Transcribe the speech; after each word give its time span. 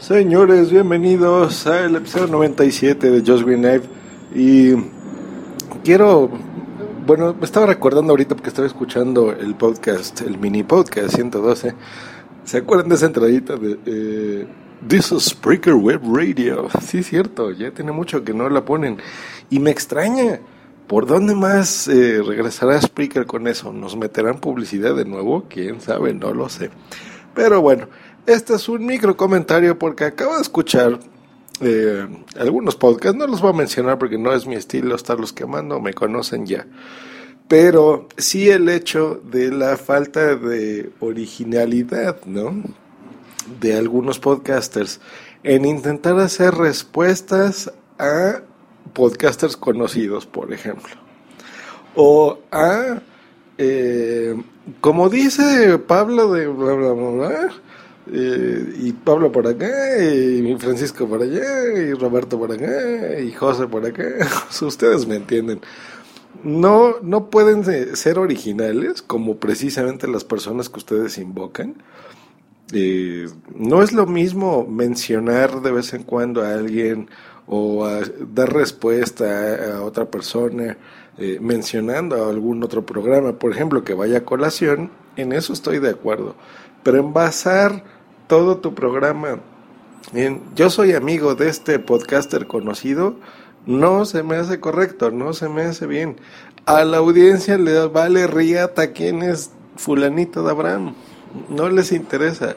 Señores, 0.00 0.70
bienvenidos 0.70 1.66
al 1.66 1.94
episodio 1.94 2.26
97 2.28 3.10
de 3.10 3.20
Just 3.20 3.44
Green 3.44 3.60
Live. 3.60 3.82
Y 4.34 4.72
quiero, 5.84 6.30
bueno, 7.06 7.34
me 7.38 7.44
estaba 7.44 7.66
recordando 7.66 8.12
ahorita 8.12 8.34
porque 8.34 8.48
estaba 8.48 8.66
escuchando 8.66 9.30
el 9.30 9.54
podcast, 9.56 10.22
el 10.22 10.38
mini 10.38 10.62
podcast 10.62 11.14
112. 11.14 11.74
¿Se 12.44 12.56
acuerdan 12.56 12.88
de 12.88 12.94
esa 12.94 13.06
entradita 13.06 13.56
de 13.56 13.78
eh, 13.84 14.46
This 14.88 15.12
is 15.12 15.24
Spreaker 15.24 15.74
Web 15.74 16.00
Radio? 16.10 16.68
Sí, 16.82 17.02
cierto, 17.02 17.50
ya 17.50 17.70
tiene 17.70 17.92
mucho 17.92 18.24
que 18.24 18.32
no 18.32 18.48
la 18.48 18.64
ponen. 18.64 18.96
Y 19.50 19.58
me 19.58 19.70
extraña. 19.70 20.40
¿Por 20.86 21.06
dónde 21.06 21.34
más 21.34 21.86
eh, 21.88 22.22
regresará 22.26 22.80
Spreaker 22.80 23.26
con 23.26 23.46
eso? 23.46 23.70
¿Nos 23.70 23.96
meterán 23.96 24.40
publicidad 24.40 24.96
de 24.96 25.04
nuevo? 25.04 25.44
¿Quién 25.50 25.82
sabe? 25.82 26.14
No 26.14 26.32
lo 26.32 26.48
sé. 26.48 26.70
Pero 27.34 27.60
bueno, 27.60 27.88
este 28.26 28.54
es 28.54 28.68
un 28.68 28.84
micro 28.86 29.16
comentario 29.16 29.78
porque 29.78 30.04
acabo 30.04 30.36
de 30.36 30.42
escuchar 30.42 31.00
eh, 31.60 32.06
algunos 32.38 32.76
podcasts, 32.76 33.18
no 33.18 33.26
los 33.26 33.40
voy 33.40 33.50
a 33.50 33.56
mencionar 33.56 33.98
porque 33.98 34.18
no 34.18 34.32
es 34.32 34.46
mi 34.46 34.54
estilo 34.54 34.94
estarlos 34.94 35.32
quemando, 35.32 35.80
me 35.80 35.94
conocen 35.94 36.46
ya. 36.46 36.66
Pero 37.48 38.08
sí 38.16 38.48
el 38.48 38.68
hecho 38.68 39.20
de 39.24 39.50
la 39.50 39.76
falta 39.76 40.36
de 40.36 40.90
originalidad, 41.00 42.24
¿no? 42.24 42.62
De 43.60 43.76
algunos 43.76 44.20
podcasters 44.20 45.00
en 45.42 45.64
intentar 45.64 46.18
hacer 46.18 46.54
respuestas 46.54 47.72
a 47.98 48.42
podcasters 48.92 49.56
conocidos, 49.56 50.26
por 50.26 50.52
ejemplo. 50.52 50.94
O 51.94 52.38
a, 52.52 53.00
eh, 53.58 54.40
como 54.80 55.08
dice 55.08 55.78
Pablo 55.78 56.32
de 56.32 56.46
bla, 56.48 56.74
bla, 56.74 56.92
bla, 56.92 57.52
eh, 58.12 58.74
y 58.78 58.92
Pablo 58.92 59.30
por 59.30 59.46
acá, 59.46 60.02
y 60.02 60.56
Francisco 60.56 61.06
por 61.06 61.22
allá, 61.22 61.72
y 61.74 61.92
Roberto 61.92 62.38
por 62.38 62.50
acá, 62.52 63.20
y 63.20 63.32
José 63.32 63.66
por 63.66 63.84
acá. 63.86 64.04
Ustedes 64.60 65.06
me 65.06 65.16
entienden. 65.16 65.60
No, 66.42 67.00
no 67.02 67.28
pueden 67.28 67.64
ser 67.96 68.18
originales 68.18 69.02
como 69.02 69.36
precisamente 69.36 70.08
las 70.08 70.24
personas 70.24 70.68
que 70.68 70.78
ustedes 70.78 71.18
invocan. 71.18 71.82
Eh, 72.72 73.28
no 73.54 73.82
es 73.82 73.92
lo 73.92 74.06
mismo 74.06 74.66
mencionar 74.66 75.60
de 75.60 75.72
vez 75.72 75.92
en 75.92 76.04
cuando 76.04 76.42
a 76.42 76.54
alguien 76.54 77.10
o 77.52 77.84
dar 78.32 78.52
respuesta 78.52 79.74
a, 79.74 79.82
otra 79.82 80.08
persona 80.08 80.78
eh, 81.18 81.38
mencionando 81.40 82.24
a 82.24 82.30
algún 82.30 82.62
otro 82.62 82.86
programa, 82.86 83.32
por 83.32 83.50
ejemplo, 83.50 83.82
que 83.82 83.92
vaya 83.92 84.18
a 84.18 84.24
colación, 84.24 84.92
en 85.16 85.32
eso 85.32 85.52
estoy 85.52 85.80
de 85.80 85.90
acuerdo. 85.90 86.36
Pero 86.84 86.98
en 86.98 87.12
basar 87.12 87.82
todo 88.28 88.58
tu 88.58 88.72
programa 88.74 89.40
en 90.14 90.42
yo 90.54 90.70
soy 90.70 90.92
amigo 90.92 91.34
de 91.34 91.48
este 91.48 91.78
podcaster 91.80 92.46
conocido, 92.46 93.16
no 93.66 94.04
se 94.04 94.22
me 94.22 94.36
hace 94.36 94.60
correcto, 94.60 95.10
no 95.10 95.32
se 95.32 95.48
me 95.48 95.62
hace 95.62 95.86
bien. 95.86 96.16
A 96.66 96.84
la 96.84 96.98
audiencia 96.98 97.58
le 97.58 97.86
vale 97.88 98.28
riata 98.28 98.92
quién 98.92 99.22
es 99.22 99.50
fulanito 99.76 100.44
de 100.44 100.50
Abraham, 100.52 100.94
no 101.48 101.68
les 101.68 101.90
interesa. 101.90 102.54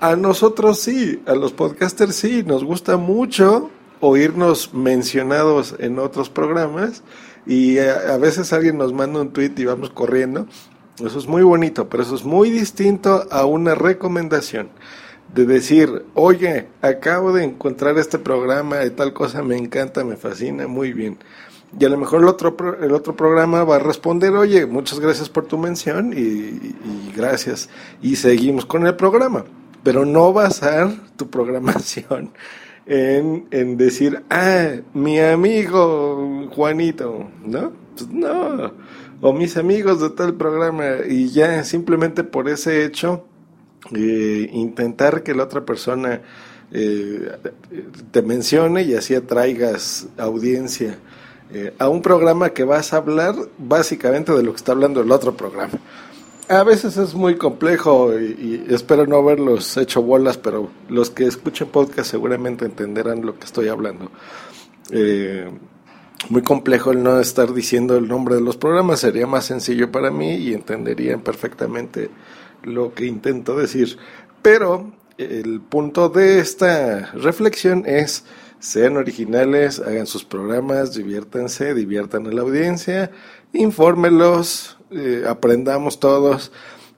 A 0.00 0.16
nosotros 0.16 0.78
sí, 0.78 1.22
a 1.26 1.34
los 1.34 1.52
podcasters 1.52 2.14
sí, 2.14 2.42
nos 2.46 2.62
gusta 2.62 2.98
mucho 2.98 3.70
oírnos 4.00 4.74
mencionados 4.74 5.74
en 5.78 5.98
otros 5.98 6.30
programas 6.30 7.02
y 7.46 7.78
a, 7.78 8.14
a 8.14 8.18
veces 8.18 8.52
alguien 8.52 8.78
nos 8.78 8.92
manda 8.92 9.20
un 9.20 9.32
tweet 9.32 9.52
y 9.56 9.64
vamos 9.64 9.90
corriendo 9.90 10.46
eso 11.06 11.18
es 11.18 11.28
muy 11.28 11.42
bonito, 11.42 11.88
pero 11.88 12.02
eso 12.02 12.16
es 12.16 12.24
muy 12.24 12.50
distinto 12.50 13.26
a 13.30 13.44
una 13.46 13.74
recomendación 13.74 14.68
de 15.32 15.46
decir, 15.46 16.04
oye, 16.14 16.66
acabo 16.82 17.32
de 17.32 17.44
encontrar 17.44 17.98
este 17.98 18.18
programa 18.18 18.84
y 18.84 18.90
tal 18.90 19.12
cosa, 19.12 19.42
me 19.42 19.56
encanta, 19.56 20.02
me 20.02 20.16
fascina, 20.16 20.66
muy 20.66 20.92
bien. 20.92 21.18
Y 21.78 21.84
a 21.84 21.88
lo 21.88 21.98
mejor 21.98 22.22
el 22.22 22.28
otro, 22.28 22.56
el 22.82 22.92
otro 22.92 23.14
programa 23.14 23.62
va 23.62 23.76
a 23.76 23.78
responder, 23.78 24.32
oye, 24.32 24.66
muchas 24.66 24.98
gracias 24.98 25.28
por 25.28 25.46
tu 25.46 25.58
mención 25.58 26.12
y, 26.12 26.18
y 26.18 27.12
gracias. 27.14 27.68
Y 28.02 28.16
seguimos 28.16 28.66
con 28.66 28.86
el 28.86 28.96
programa. 28.96 29.44
Pero 29.84 30.04
no 30.04 30.32
basar 30.32 30.90
tu 31.16 31.30
programación 31.30 32.32
en, 32.88 33.46
en 33.50 33.76
decir, 33.76 34.22
ah, 34.30 34.76
mi 34.94 35.20
amigo 35.20 36.48
Juanito, 36.54 37.28
¿no? 37.44 37.72
Pues 37.94 38.08
no 38.10 38.72
o 39.20 39.32
mis 39.32 39.56
amigos 39.56 40.00
de 40.00 40.10
tal 40.10 40.34
programa 40.34 40.98
y 41.08 41.28
ya 41.28 41.64
simplemente 41.64 42.24
por 42.24 42.48
ese 42.48 42.84
hecho 42.84 43.24
eh, 43.94 44.48
intentar 44.52 45.22
que 45.22 45.34
la 45.34 45.44
otra 45.44 45.64
persona 45.64 46.20
eh, 46.70 47.32
te 48.10 48.22
mencione 48.22 48.82
y 48.82 48.94
así 48.94 49.14
atraigas 49.14 50.08
audiencia 50.18 50.98
eh, 51.52 51.74
a 51.78 51.88
un 51.88 52.02
programa 52.02 52.50
que 52.50 52.64
vas 52.64 52.92
a 52.92 52.98
hablar 52.98 53.34
básicamente 53.56 54.32
de 54.32 54.42
lo 54.42 54.52
que 54.52 54.58
está 54.58 54.72
hablando 54.72 55.00
el 55.00 55.10
otro 55.10 55.36
programa. 55.36 55.72
A 56.48 56.64
veces 56.64 56.96
es 56.96 57.14
muy 57.14 57.36
complejo 57.36 58.18
y, 58.18 58.64
espero 58.70 59.06
no 59.06 59.16
haberlos 59.16 59.76
hecho 59.76 60.00
bolas, 60.00 60.38
pero 60.38 60.70
los 60.88 61.10
que 61.10 61.26
escuchen 61.26 61.68
podcast 61.68 62.10
seguramente 62.10 62.64
entenderán 62.64 63.26
lo 63.26 63.38
que 63.38 63.44
estoy 63.44 63.68
hablando. 63.68 64.10
Eh, 64.90 65.50
muy 66.30 66.42
complejo 66.42 66.92
el 66.92 67.02
no 67.02 67.20
estar 67.20 67.52
diciendo 67.52 67.98
el 67.98 68.08
nombre 68.08 68.36
de 68.36 68.40
los 68.40 68.56
programas, 68.56 69.00
sería 69.00 69.26
más 69.26 69.44
sencillo 69.44 69.92
para 69.92 70.10
mí 70.10 70.36
y 70.36 70.54
entenderían 70.54 71.20
perfectamente 71.20 72.08
lo 72.62 72.94
que 72.94 73.04
intento 73.04 73.54
decir. 73.54 73.98
Pero 74.40 74.90
el 75.18 75.60
punto 75.60 76.08
de 76.08 76.38
esta 76.38 77.12
reflexión 77.12 77.84
es, 77.86 78.24
sean 78.58 78.96
originales, 78.96 79.80
hagan 79.80 80.06
sus 80.06 80.24
programas, 80.24 80.94
diviértanse, 80.94 81.74
diviertan 81.74 82.26
a 82.26 82.30
la 82.30 82.40
audiencia, 82.40 83.10
infórmelos, 83.52 84.77
eh, 84.90 85.24
aprendamos 85.28 86.00
todos. 86.00 86.52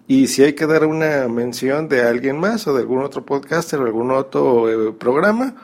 Y 0.06 0.26
si 0.26 0.42
hay 0.42 0.54
que 0.54 0.66
dar 0.66 0.84
una 0.86 1.28
mención 1.28 1.88
de 1.88 2.02
alguien 2.02 2.38
más 2.38 2.66
o 2.66 2.74
de 2.74 2.80
algún 2.80 3.02
otro 3.02 3.24
podcaster 3.24 3.80
o 3.80 3.84
algún 3.84 4.10
otro 4.10 4.68
eh, 4.68 4.92
programa, 4.92 5.54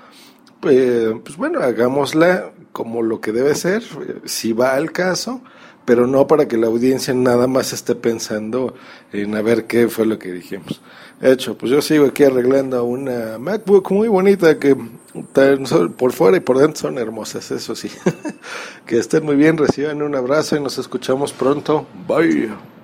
pues, 0.67 1.15
pues 1.23 1.37
bueno, 1.37 1.61
hagámosla 1.61 2.51
como 2.73 3.01
lo 3.01 3.21
que 3.21 3.31
debe 3.31 3.55
ser, 3.55 3.85
si 4.25 4.53
va 4.53 4.75
al 4.75 4.91
caso, 4.91 5.41
pero 5.85 6.09
no 6.09 6.27
para 6.27 6.49
que 6.49 6.57
la 6.57 6.67
audiencia 6.67 7.15
nada 7.15 7.47
más 7.47 7.73
esté 7.73 7.95
pensando 7.95 8.75
en 9.13 9.37
a 9.37 9.43
ver 9.43 9.67
qué 9.67 9.89
fue 9.89 10.07
lo 10.07 10.19
que 10.19 10.33
dijimos. 10.33 10.81
Hecho, 11.23 11.57
pues 11.57 11.71
yo 11.71 11.81
sigo 11.81 12.07
aquí 12.07 12.25
arreglando 12.25 12.83
una 12.85 13.39
MacBook 13.39 13.93
muy 13.93 14.09
bonita 14.09 14.59
que 14.59 14.77
por 15.97 16.13
fuera 16.13 16.37
y 16.37 16.41
por 16.41 16.59
dentro 16.59 16.83
son 16.83 16.99
hermosas, 16.99 17.49
eso 17.53 17.77
sí. 17.77 17.89
que 18.87 18.99
estén 18.99 19.25
muy 19.25 19.37
bien, 19.37 19.57
reciban 19.57 20.03
un 20.03 20.17
abrazo 20.17 20.57
y 20.57 20.61
nos 20.61 20.79
escuchamos 20.79 21.33
pronto. 21.33 21.87
Bye. 22.09 22.76